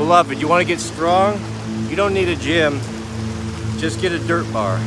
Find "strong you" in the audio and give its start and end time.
0.80-1.94